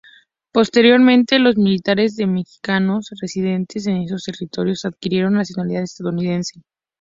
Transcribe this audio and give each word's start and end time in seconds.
Posteriormente, 0.51 1.37
los 1.37 1.57
millares 1.57 2.15
de 2.15 2.25
mexicanos 2.25 3.11
residentes 3.21 3.85
en 3.85 3.97
esos 3.97 4.23
territorios 4.23 4.83
adquirieron 4.83 5.33
nacionalidad 5.35 5.83
estadounidense. 5.83 6.63